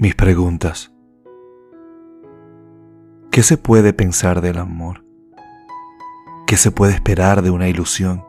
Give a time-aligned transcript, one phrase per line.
[0.00, 0.92] Mis preguntas.
[3.32, 5.04] ¿Qué se puede pensar del amor?
[6.46, 8.24] ¿Qué se puede esperar de una ilusión?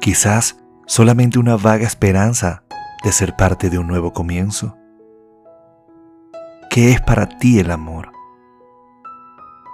[0.00, 2.64] Quizás solamente una vaga esperanza
[3.04, 4.78] de ser parte de un nuevo comienzo.
[6.70, 8.12] ¿Qué es para ti el amor?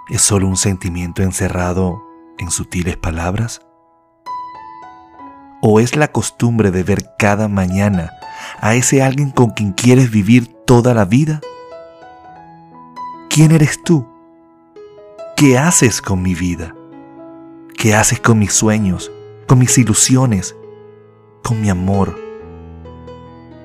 [0.09, 2.03] ¿Es solo un sentimiento encerrado
[2.39, 3.61] en sutiles palabras?
[5.61, 8.11] ¿O es la costumbre de ver cada mañana
[8.59, 11.41] a ese alguien con quien quieres vivir toda la vida?
[13.29, 14.07] ¿Quién eres tú?
[15.35, 16.75] ¿Qué haces con mi vida?
[17.77, 19.11] ¿Qué haces con mis sueños,
[19.47, 20.55] con mis ilusiones,
[21.43, 22.19] con mi amor?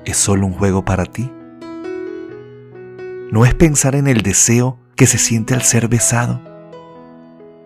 [0.05, 1.31] ¿Es solo un juego para ti?
[3.33, 6.41] ¿No es pensar en el deseo que se siente al ser besado?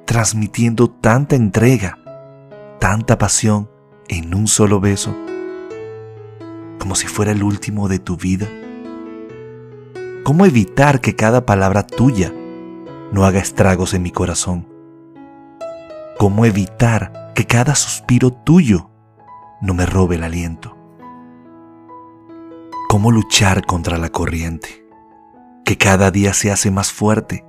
[0.07, 1.99] Transmitiendo tanta entrega,
[2.81, 3.69] tanta pasión
[4.09, 5.15] en un solo beso,
[6.89, 8.49] como si fuera el último de tu vida.
[10.25, 12.33] ¿Cómo evitar que cada palabra tuya
[13.13, 14.67] no haga estragos en mi corazón?
[16.19, 18.89] ¿Cómo evitar que cada suspiro tuyo
[19.61, 20.79] no me robe el aliento?
[22.89, 24.89] ¿Cómo luchar contra la corriente
[25.67, 27.45] que cada día se hace más fuerte?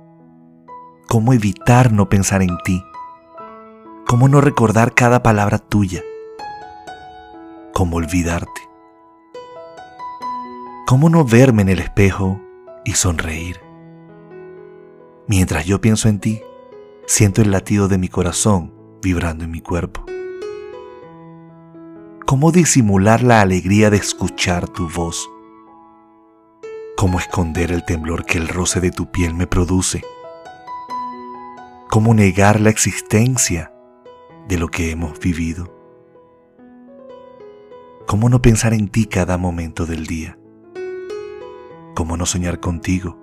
[1.08, 2.84] ¿Cómo evitar no pensar en ti?
[4.06, 6.02] ¿Cómo no recordar cada palabra tuya?
[7.72, 8.69] ¿Cómo olvidarte?
[10.90, 12.40] ¿Cómo no verme en el espejo
[12.84, 13.60] y sonreír.
[15.28, 16.42] Mientras yo pienso en ti,
[17.06, 20.04] siento el latido de mi corazón vibrando en mi cuerpo.
[22.26, 25.30] ¿Cómo disimular la alegría de escuchar tu voz?
[26.96, 30.02] ¿Cómo esconder el temblor que el roce de tu piel me produce?
[31.88, 33.72] ¿Cómo negar la existencia
[34.48, 35.72] de lo que hemos vivido?
[38.08, 40.39] ¿Cómo no pensar en ti cada momento del día?
[41.94, 43.18] ¿Cómo no soñar contigo?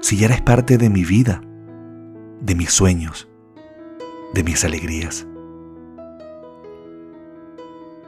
[0.00, 1.40] Si ya eres parte de mi vida,
[2.40, 3.28] de mis sueños,
[4.34, 5.26] de mis alegrías.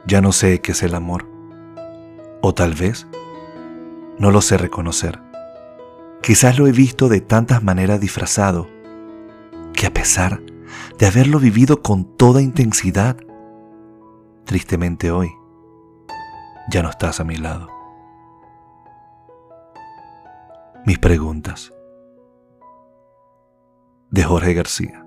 [0.05, 1.27] Ya no sé qué es el amor,
[2.41, 3.07] o tal vez
[4.17, 5.19] no lo sé reconocer.
[6.21, 8.67] Quizás lo he visto de tantas maneras disfrazado
[9.73, 10.41] que a pesar
[10.97, 13.17] de haberlo vivido con toda intensidad,
[14.45, 15.31] tristemente hoy
[16.69, 17.78] ya no estás a mi lado.
[20.89, 21.71] Mis preguntas.
[24.09, 24.98] De Jorge García.